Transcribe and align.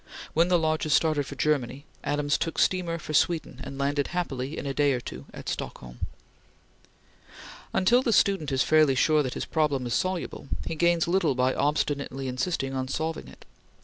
When 0.33 0.47
the 0.47 0.57
Lodges 0.57 0.93
started 0.95 1.27
for 1.27 1.35
Germany, 1.35 1.85
Adams 2.03 2.39
took 2.39 2.57
steamer 2.57 2.97
for 2.97 3.13
Sweden 3.13 3.61
and 3.63 3.77
landed 3.77 4.07
happily, 4.07 4.57
in 4.57 4.65
a 4.65 4.73
day 4.73 4.93
or 4.93 4.99
two, 4.99 5.25
at 5.31 5.47
Stockholm. 5.47 5.99
Until 7.71 8.01
the 8.01 8.11
student 8.11 8.51
is 8.51 8.63
fairly 8.63 8.95
sure 8.95 9.21
that 9.21 9.35
his 9.35 9.45
problem 9.45 9.85
is 9.85 9.93
soluble, 9.93 10.47
he 10.65 10.73
gains 10.73 11.07
little 11.07 11.35
by 11.35 11.53
obstinately 11.53 12.27
insisting 12.27 12.73
on 12.73 12.87
solving 12.87 13.27
it. 13.27 13.45